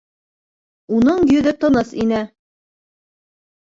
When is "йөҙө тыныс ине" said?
1.35-2.27